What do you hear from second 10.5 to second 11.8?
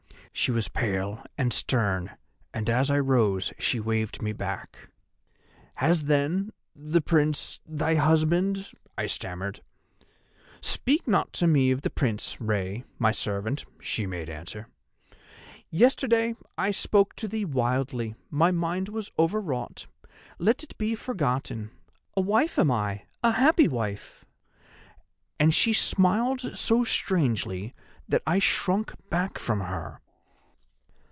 "'Speak not to me